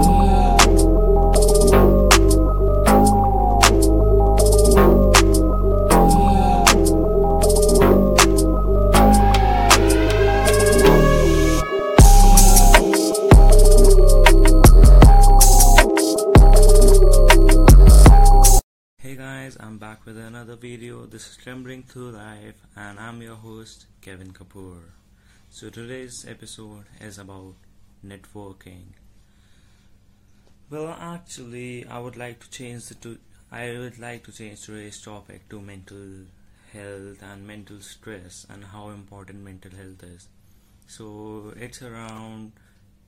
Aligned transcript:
Hey 0.00 0.06
guys, 19.16 19.56
I'm 19.60 19.76
back 19.76 20.06
with 20.06 20.16
another 20.16 20.56
video. 20.56 21.04
This 21.04 21.28
is 21.28 21.36
Trembling 21.36 21.82
Through 21.82 22.12
Life, 22.12 22.54
and 22.74 22.98
I'm 22.98 23.20
your 23.20 23.36
host, 23.36 23.84
Kevin 24.00 24.32
Kapoor. 24.32 24.80
So, 25.50 25.68
today's 25.68 26.24
episode 26.26 26.86
is 27.00 27.18
about 27.18 27.56
networking. 28.02 28.99
Well, 30.70 30.96
actually, 30.98 31.84
I 31.86 31.98
would 31.98 32.16
like 32.16 32.38
to 32.40 32.50
change 32.50 32.86
the 32.86 32.94
to 32.94 33.18
I 33.50 33.76
would 33.76 33.98
like 33.98 34.22
to 34.24 34.32
change 34.32 34.62
today's 34.62 35.00
topic 35.02 35.48
to 35.48 35.60
mental 35.60 36.26
health 36.72 37.22
and 37.22 37.46
mental 37.46 37.80
stress 37.80 38.46
and 38.48 38.64
how 38.64 38.90
important 38.90 39.42
mental 39.44 39.72
health 39.72 40.04
is. 40.04 40.28
So, 40.86 41.52
it's 41.56 41.82
around 41.82 42.52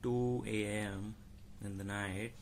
2 0.03 0.43
a.m. 0.45 1.15
in 1.63 1.77
the 1.77 1.85
night 1.85 2.33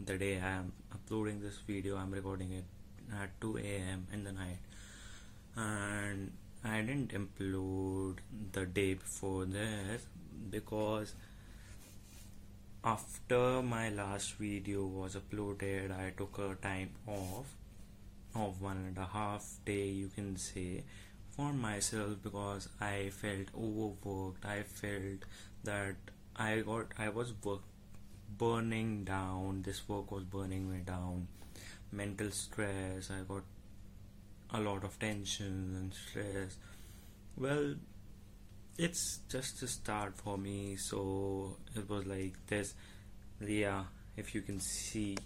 the 0.00 0.16
day 0.16 0.38
I 0.38 0.50
am 0.50 0.72
uploading 0.92 1.40
this 1.40 1.58
video, 1.66 1.96
I'm 1.96 2.10
recording 2.10 2.52
it 2.52 2.64
at 3.12 3.40
2 3.40 3.58
a.m. 3.58 4.06
in 4.12 4.24
the 4.24 4.32
night, 4.32 4.58
and 5.56 6.32
I 6.64 6.80
didn't 6.82 7.12
upload 7.12 8.18
the 8.52 8.66
day 8.66 8.94
before 8.94 9.44
this 9.44 10.06
because 10.50 11.14
after 12.88 13.62
my 13.62 13.90
last 13.90 14.36
video 14.36 14.86
was 14.86 15.14
uploaded, 15.14 15.90
I 15.92 16.10
took 16.16 16.38
a 16.38 16.54
time 16.54 16.90
off 17.06 17.48
of 18.34 18.62
one 18.62 18.78
and 18.78 18.96
a 18.96 19.04
half 19.04 19.44
day, 19.66 19.88
you 19.88 20.08
can 20.08 20.36
say, 20.38 20.84
for 21.36 21.52
myself 21.52 22.22
because 22.22 22.68
I 22.80 23.10
felt 23.10 23.48
overworked. 23.54 24.46
I 24.46 24.62
felt 24.62 25.26
that 25.64 25.96
I 26.34 26.60
got 26.60 26.94
I 26.98 27.10
was 27.10 27.34
work 27.44 27.60
burning 28.38 29.04
down. 29.04 29.62
This 29.66 29.86
work 29.86 30.10
was 30.10 30.24
burning 30.24 30.70
me 30.72 30.78
down. 30.78 31.28
Mental 31.92 32.30
stress. 32.30 33.10
I 33.10 33.20
got 33.34 33.42
a 34.54 34.60
lot 34.60 34.82
of 34.84 34.98
tension 34.98 35.74
and 35.76 35.92
stress. 35.92 36.56
Well, 37.36 37.74
it's 38.78 39.20
just 39.28 39.62
a 39.62 39.66
start 39.66 40.16
for 40.16 40.38
me. 40.38 40.76
So 40.76 41.56
it 41.74 41.88
was 41.88 42.06
like 42.06 42.34
this. 42.46 42.74
Yeah, 43.40 43.84
if 44.16 44.34
you 44.34 44.42
can 44.42 44.60
see, 44.60 45.16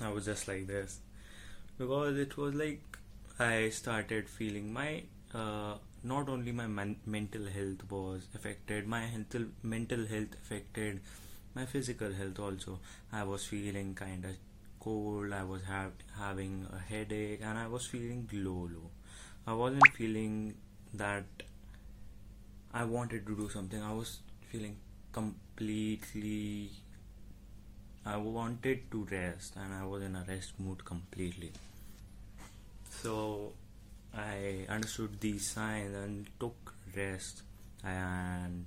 I 0.00 0.10
was 0.10 0.24
just 0.24 0.48
like 0.48 0.66
this 0.66 0.98
because 1.78 2.18
it 2.18 2.36
was 2.36 2.54
like 2.54 2.80
I 3.38 3.68
started 3.70 4.28
feeling 4.28 4.72
my 4.72 5.02
uh, 5.34 5.74
not 6.04 6.28
only 6.28 6.52
my 6.52 6.66
man- 6.66 6.96
mental 7.06 7.46
health 7.46 7.90
was 7.90 8.26
affected, 8.34 8.86
my 8.86 9.02
mental 9.10 9.46
mental 9.62 10.06
health 10.06 10.34
affected 10.42 11.00
my 11.54 11.64
physical 11.66 12.12
health 12.12 12.38
also 12.40 12.78
i 13.12 13.22
was 13.22 13.44
feeling 13.46 13.94
kind 13.94 14.24
of 14.24 14.32
cold 14.80 15.32
i 15.32 15.42
was 15.44 15.62
have, 15.64 15.92
having 16.18 16.66
a 16.72 16.78
headache 16.92 17.40
and 17.42 17.58
i 17.58 17.66
was 17.66 17.86
feeling 17.86 18.28
low 18.32 18.68
low 18.74 18.90
i 19.46 19.52
wasn't 19.52 19.86
feeling 19.96 20.54
that 20.92 21.24
i 22.82 22.84
wanted 22.84 23.26
to 23.26 23.36
do 23.42 23.48
something 23.48 23.82
i 23.82 23.92
was 23.92 24.12
feeling 24.50 24.76
completely 25.12 26.70
i 28.04 28.16
wanted 28.16 28.90
to 28.90 29.06
rest 29.10 29.56
and 29.56 29.74
i 29.80 29.84
was 29.84 30.02
in 30.02 30.16
a 30.16 30.24
rest 30.28 30.58
mood 30.58 30.84
completely 30.84 31.52
so 33.02 33.16
i 34.14 34.66
understood 34.68 35.20
these 35.20 35.50
signs 35.50 35.94
and 36.04 36.30
took 36.38 36.74
rest 36.96 37.42
and 37.84 38.64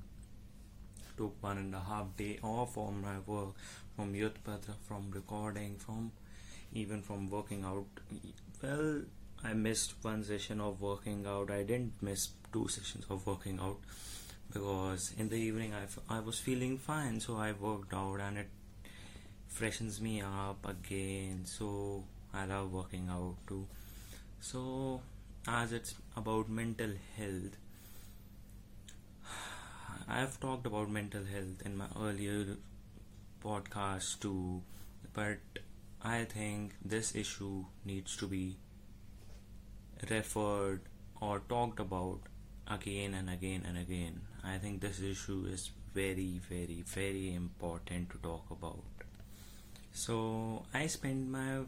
took 1.17 1.43
one 1.43 1.57
and 1.57 1.73
a 1.73 1.79
half 1.79 2.15
day 2.15 2.39
off 2.43 2.75
from 2.75 3.01
my 3.01 3.17
work, 3.25 3.55
from 3.95 4.13
Youth 4.13 4.37
Patra, 4.43 4.75
from 4.87 5.09
recording, 5.11 5.75
from 5.77 6.11
even 6.73 7.01
from 7.01 7.29
working 7.29 7.63
out. 7.65 7.87
Well, 8.61 9.01
I 9.43 9.53
missed 9.53 9.95
one 10.01 10.23
session 10.23 10.61
of 10.61 10.81
working 10.81 11.25
out. 11.25 11.49
I 11.51 11.63
didn't 11.63 11.93
miss 12.01 12.29
two 12.53 12.67
sessions 12.67 13.05
of 13.09 13.25
working 13.25 13.59
out 13.59 13.79
because 14.51 15.13
in 15.17 15.29
the 15.29 15.35
evening 15.35 15.73
I, 15.73 15.83
f- 15.83 15.99
I 16.09 16.19
was 16.19 16.39
feeling 16.39 16.77
fine, 16.77 17.19
so 17.19 17.37
I 17.37 17.51
worked 17.53 17.93
out 17.93 18.19
and 18.19 18.37
it 18.37 18.49
freshens 19.47 19.99
me 20.01 20.21
up 20.21 20.65
again. 20.67 21.41
So 21.45 22.03
I 22.33 22.45
love 22.45 22.71
working 22.73 23.09
out 23.09 23.35
too. 23.47 23.67
So, 24.39 25.01
as 25.47 25.73
it's 25.73 25.95
about 26.15 26.49
mental 26.49 26.91
health, 27.17 27.57
I've 30.07 30.39
talked 30.39 30.65
about 30.65 30.89
mental 30.89 31.23
health 31.25 31.61
in 31.65 31.75
my 31.77 31.87
earlier 31.99 32.57
podcast 33.43 34.19
too, 34.19 34.61
but 35.13 35.37
I 36.01 36.23
think 36.25 36.75
this 36.83 37.15
issue 37.15 37.65
needs 37.85 38.15
to 38.17 38.27
be 38.27 38.57
referred 40.09 40.81
or 41.21 41.39
talked 41.39 41.79
about 41.79 42.19
again 42.67 43.13
and 43.13 43.29
again 43.29 43.63
and 43.67 43.77
again. 43.77 44.21
I 44.43 44.57
think 44.57 44.81
this 44.81 44.99
issue 44.99 45.45
is 45.51 45.71
very, 45.93 46.39
very, 46.49 46.83
very 46.85 47.33
important 47.33 48.09
to 48.11 48.17
talk 48.19 48.45
about. 48.51 48.83
So, 49.91 50.63
I 50.73 50.87
spend 50.87 51.31
my 51.31 51.61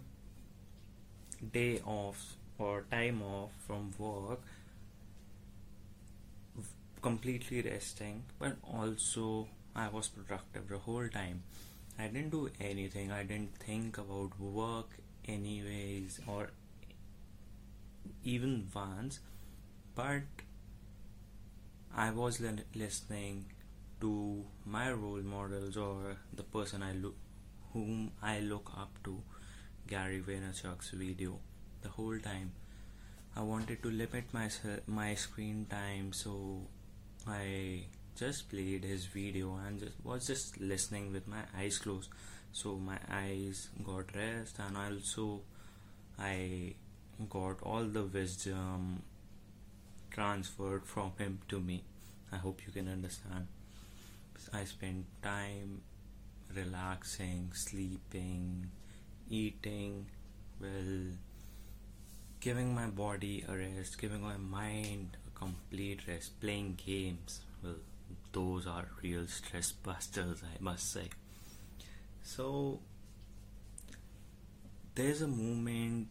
day 1.54 1.82
off 1.86 2.36
or 2.58 2.86
time 2.92 3.22
off 3.24 3.52
from 3.66 3.92
work 3.98 4.42
completely 7.02 7.62
resting, 7.62 8.24
but 8.40 8.58
also 8.64 9.48
I 9.76 9.88
was 9.90 10.08
productive 10.08 10.68
the 10.68 10.78
whole 10.78 11.08
time. 11.08 11.44
I 11.98 12.08
didn't 12.08 12.30
do 12.30 12.50
anything, 12.60 13.12
I 13.12 13.24
didn't 13.24 13.56
think 13.58 13.98
about 13.98 14.40
work, 14.40 14.90
anyways, 15.28 16.20
or 16.28 16.50
even 18.24 18.68
once, 18.74 19.20
but 19.96 20.24
I 21.96 22.12
was 22.12 22.40
li- 22.40 22.64
listening 22.74 23.46
to 24.02 24.46
my 24.66 24.92
role 24.92 25.22
models 25.22 25.78
or 25.78 26.18
the 26.34 26.44
person 26.44 26.82
I 26.82 26.94
look 26.94 27.16
whom 27.74 28.12
I 28.22 28.40
look 28.40 28.72
up 28.78 28.92
to, 29.04 29.22
Gary 29.88 30.22
Vaynerchuk's 30.22 30.90
video, 30.92 31.40
the 31.82 31.90
whole 31.90 32.18
time. 32.20 32.52
I 33.36 33.42
wanted 33.42 33.84
to 33.84 33.92
limit 33.92 34.34
my 34.34 34.50
my 34.88 35.16
screen 35.16 35.66
time 35.70 36.14
so 36.14 36.68
I 37.28 37.86
just 38.16 38.50
played 38.50 38.84
his 38.84 39.06
video 39.06 39.56
and 39.66 39.80
just 39.80 39.96
was 40.04 40.28
just 40.28 40.60
listening 40.60 41.12
with 41.14 41.28
my 41.28 41.44
eyes 41.58 41.78
closed. 41.78 42.10
So 42.52 42.78
my 42.78 43.00
eyes 43.12 43.70
got 43.84 44.16
rest 44.16 44.60
and 44.60 44.78
also 44.78 45.42
I 46.18 46.76
got 47.28 47.62
all 47.64 47.84
the 47.84 48.04
wisdom 48.04 49.04
transferred 50.12 50.86
from 50.86 51.12
him 51.18 51.40
to 51.50 51.60
me. 51.60 51.84
I 52.32 52.38
hope 52.38 52.62
you 52.66 52.72
can 52.72 52.88
understand. 52.88 53.48
I 54.54 54.64
spent 54.64 55.06
time 55.22 55.82
relaxing, 56.56 57.52
sleeping, 57.54 58.72
eating, 59.30 60.06
well, 60.60 61.14
giving 62.40 62.74
my 62.74 62.88
body 62.88 63.46
a 63.48 63.56
rest, 63.56 64.00
giving 64.00 64.22
my 64.22 64.38
mind 64.38 65.18
a 65.28 65.38
complete 65.38 66.08
rest, 66.08 66.40
playing 66.40 66.80
games. 66.86 67.42
Well, 67.64 67.76
those 68.32 68.66
are 68.66 68.88
real 69.02 69.28
stress 69.28 69.72
busters, 69.72 70.42
I 70.44 70.62
must 70.62 70.92
say. 70.92 71.10
So, 72.24 72.80
there's 74.96 75.22
a 75.22 75.28
moment 75.28 76.08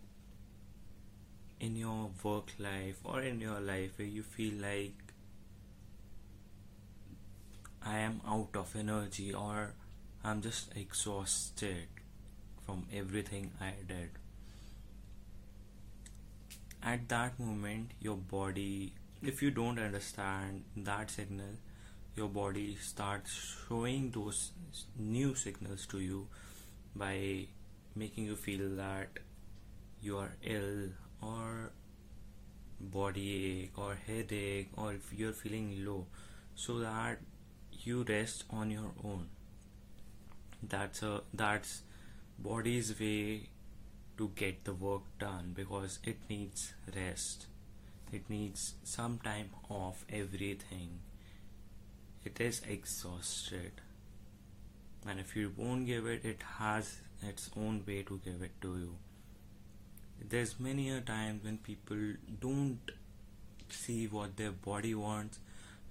in 1.61 1.77
your 1.77 2.11
work 2.23 2.53
life 2.59 2.99
or 3.05 3.21
in 3.23 3.41
your 3.41 3.61
life 3.61 3.93
where 3.97 4.09
you 4.09 4.23
feel 4.23 4.55
like 4.63 4.95
I 7.85 7.99
am 7.99 8.21
out 8.27 8.51
of 8.55 8.75
energy 8.77 9.33
or 9.33 9.73
I'm 10.25 10.43
just 10.43 10.77
exhausted 10.77 11.89
from 12.67 12.87
everything 12.93 13.53
I 13.61 13.73
did. 13.87 14.11
At 16.83 17.09
that 17.09 17.39
moment, 17.39 17.93
your 18.01 18.17
body 18.17 18.93
if 19.23 19.43
you 19.43 19.51
don't 19.51 19.81
understand 19.81 20.63
that 20.77 21.11
signal 21.11 21.57
your 22.15 22.29
body 22.29 22.77
starts 22.81 23.57
showing 23.69 24.11
those 24.11 24.53
new 24.99 25.35
signals 25.35 25.87
to 25.87 26.01
you 26.01 26.27
by 26.95 27.47
making 27.95 28.25
you 28.25 28.37
feel 28.37 28.69
that 28.77 29.09
you 30.01 30.19
are 30.19 30.33
ill 30.43 30.89
or 31.23 31.71
body 32.81 33.63
ache 33.63 33.79
or 33.79 33.97
headache 34.07 34.71
or 34.77 34.93
if 34.95 35.13
you're 35.13 35.33
feeling 35.33 35.85
low 35.85 36.07
so 36.55 36.79
that 36.79 37.19
you 37.85 38.05
rest 38.09 38.45
on 38.51 38.71
your 38.71 38.93
own. 39.05 39.29
That's 40.63 41.03
a 41.03 41.23
that's 41.33 41.83
body's 42.39 42.99
way 42.99 43.49
to 44.17 44.31
get 44.35 44.65
the 44.65 44.75
work 44.75 45.03
done 45.19 45.53
because 45.55 45.99
it 46.05 46.19
needs 46.29 46.73
rest. 46.95 47.47
It 48.13 48.29
needs 48.29 48.75
some 48.85 49.19
time 49.23 49.51
off 49.69 50.05
everything. 50.11 51.01
It 52.25 52.41
is 52.41 52.63
exhausted. 52.69 53.73
And 55.07 55.19
if 55.21 55.35
you 55.37 55.53
won't 55.57 55.87
give 55.87 56.07
it 56.07 56.25
it 56.25 56.43
has 56.59 56.99
its 57.23 57.51
own 57.57 57.85
way 57.87 58.03
to 58.03 58.21
give 58.25 58.43
it 58.43 58.61
to 58.63 58.77
you 58.79 58.95
there's 60.27 60.59
many 60.59 60.91
a 60.91 61.01
time 61.01 61.41
when 61.43 61.59
people 61.59 62.15
don't 62.41 62.91
see 63.69 64.07
what 64.07 64.37
their 64.37 64.51
body 64.51 64.95
wants 64.95 65.39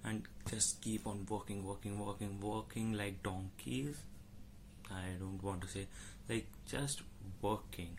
and 0.04 0.22
just 0.50 0.80
keep 0.80 1.06
on 1.06 1.26
working 1.28 1.64
working 1.64 1.98
working 1.98 2.40
working 2.40 2.92
like 2.92 3.22
donkeys. 3.22 3.96
I 4.90 5.18
don't 5.18 5.42
want 5.42 5.62
to 5.62 5.68
say 5.68 5.86
like 6.28 6.46
just 6.66 7.02
working 7.42 7.98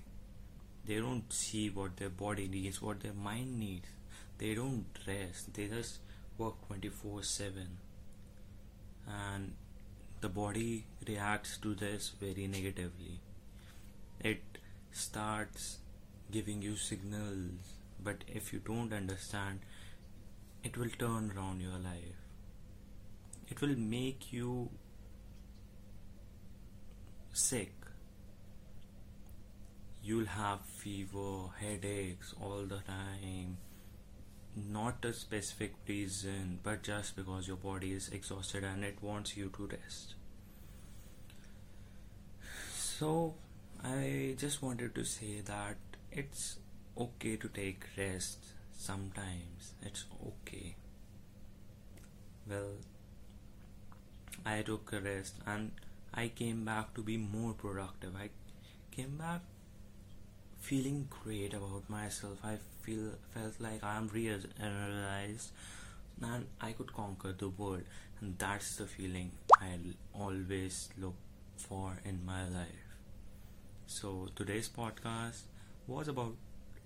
they 0.89 0.95
don't 0.95 1.31
see 1.31 1.69
what 1.69 1.97
their 1.97 2.09
body 2.09 2.47
needs 2.47 2.81
what 2.81 3.01
their 3.01 3.13
mind 3.13 3.59
needs. 3.59 3.87
They 4.39 4.55
don't 4.55 4.85
rest. 5.07 5.53
They 5.53 5.67
just 5.67 5.99
work 6.37 6.65
24 6.67 7.21
7 7.23 7.67
and 9.07 9.53
the 10.21 10.29
body 10.29 10.85
reacts 11.07 11.57
to 11.57 11.75
this 11.75 12.11
very 12.19 12.47
negatively. 12.47 13.19
It 14.19 14.41
starts 14.91 15.77
giving 16.31 16.61
you 16.61 16.75
signals 16.75 17.75
but 18.03 18.23
if 18.27 18.53
you 18.53 18.59
don't 18.59 18.93
understand 18.93 19.59
it 20.63 20.77
will 20.77 20.89
turn 20.89 21.31
around 21.35 21.61
your 21.61 21.79
life. 21.79 22.25
It 23.47 23.61
will 23.61 23.77
make 23.77 24.31
you 24.33 24.69
sick. 27.31 27.73
You'll 30.03 30.25
have 30.25 30.61
fever 30.61 31.47
headaches 31.59 32.33
all 32.41 32.63
the 32.63 32.79
time. 32.79 33.57
Not 34.55 35.05
a 35.05 35.13
specific 35.13 35.73
reason 35.87 36.59
but 36.61 36.83
just 36.83 37.15
because 37.15 37.47
your 37.47 37.57
body 37.57 37.93
is 37.93 38.09
exhausted 38.09 38.63
and 38.63 38.83
it 38.83 39.01
wants 39.01 39.37
you 39.37 39.51
to 39.55 39.67
rest. 39.67 40.15
So 42.75 43.35
i 43.81 44.35
just 44.37 44.61
wanted 44.61 44.93
to 44.93 45.05
say 45.05 45.39
that 45.45 45.77
it's 46.11 46.57
okay 46.97 47.35
to 47.37 47.47
take 47.47 47.85
rest 47.97 48.45
sometimes. 48.71 49.73
It's 49.81 50.05
okay. 50.27 50.75
Well 52.47 52.77
i 54.51 54.61
took 54.69 54.91
a 54.91 54.99
rest 54.99 55.35
and 55.51 55.71
i 56.13 56.27
came 56.27 56.65
back 56.65 56.93
to 56.93 57.01
be 57.01 57.15
more 57.15 57.53
productive. 57.53 58.15
I 58.17 58.29
came 58.91 59.17
back 59.17 59.41
feeling 60.59 61.07
great 61.23 61.53
about 61.53 61.89
myself. 61.89 62.37
I 62.43 62.57
feel 62.81 63.11
felt 63.33 63.59
like 63.59 63.83
i'm 63.83 64.07
realized 64.07 65.49
and 66.21 66.45
i 66.61 66.71
could 66.73 66.93
conquer 66.93 67.33
the 67.33 67.49
world. 67.49 67.83
And 68.21 68.37
that's 68.37 68.75
the 68.77 68.85
feeling 68.85 69.31
i'll 69.61 69.93
always 70.13 70.89
look 70.97 71.15
for 71.57 71.97
in 72.05 72.25
my 72.25 72.43
life. 72.47 72.85
So 73.87 74.29
today's 74.35 74.69
podcast 74.69 75.41
was 75.89 76.07
about 76.07 76.35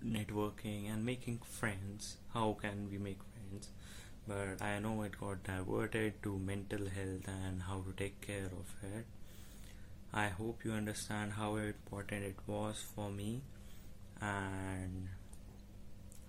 networking 0.03 0.91
and 0.91 1.05
making 1.05 1.39
friends. 1.39 2.17
How 2.33 2.57
can 2.59 2.87
we 2.89 2.97
make 2.97 3.19
friends? 3.33 3.69
But 4.27 4.61
I 4.61 4.79
know 4.79 5.01
it 5.03 5.19
got 5.19 5.43
diverted 5.43 6.23
to 6.23 6.39
mental 6.39 6.87
health 6.87 7.27
and 7.27 7.63
how 7.63 7.81
to 7.81 7.93
take 7.97 8.21
care 8.21 8.45
of 8.45 8.73
it. 8.95 9.05
I 10.13 10.27
hope 10.27 10.63
you 10.63 10.71
understand 10.71 11.33
how 11.33 11.55
important 11.55 12.23
it 12.23 12.37
was 12.47 12.81
for 12.95 13.09
me, 13.09 13.41
and 14.21 15.09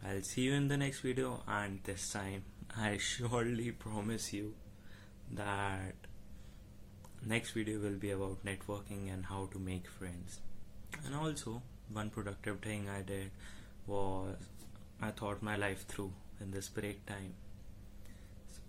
I'll 0.05 0.23
see 0.23 0.43
you 0.43 0.55
in 0.55 0.69
the 0.69 0.77
next 0.77 1.01
video. 1.01 1.43
And 1.47 1.81
this 1.85 2.11
time, 2.11 2.45
I 2.77 2.97
surely 2.99 3.71
promise 3.71 4.33
you 4.33 4.55
that 5.33 5.95
next 7.25 7.53
video 7.53 7.79
will 7.79 8.01
be 8.07 8.11
about 8.11 8.45
networking 8.45 9.13
and 9.13 9.27
how 9.27 9.49
to 9.53 9.59
make 9.59 9.87
friends, 9.89 10.41
and 11.05 11.15
also 11.15 11.63
one 11.95 12.11
productive 12.11 12.59
thing 12.61 12.89
I 12.89 13.03
did 13.03 13.31
was 13.87 14.37
I 15.01 15.11
thought 15.11 15.43
my 15.43 15.57
life 15.57 15.87
through 15.87 16.13
in 16.41 16.51
this 16.51 16.69
break 16.69 17.07
time. 17.07 17.35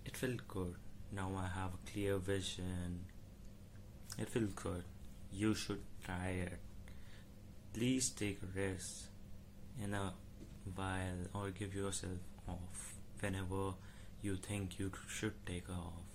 It 0.04 0.16
felt 0.16 0.46
good. 0.46 0.74
Now 1.12 1.32
I 1.36 1.48
have 1.58 1.70
a 1.74 1.90
clear 1.90 2.18
vision. 2.18 3.04
It 4.18 4.28
feels 4.28 4.52
good. 4.52 4.84
You 5.32 5.54
should 5.54 5.82
try 6.04 6.28
it. 6.28 6.58
Please 7.74 8.10
take 8.10 8.38
a 8.42 8.58
rest 8.58 9.08
in 9.82 9.92
a 9.92 10.12
while 10.74 11.26
or 11.34 11.50
give 11.50 11.74
yourself 11.74 12.20
off 12.48 12.94
whenever 13.20 13.74
you 14.22 14.36
think 14.36 14.78
you 14.78 14.92
should 15.08 15.44
take 15.44 15.68
off. 15.68 16.06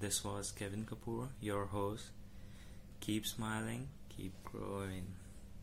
This 0.00 0.24
was 0.24 0.50
Kevin 0.50 0.84
Kapoor, 0.84 1.28
your 1.40 1.66
host. 1.66 2.10
Keep 3.00 3.26
smiling, 3.26 3.88
keep 4.08 4.32
growing. 4.44 5.06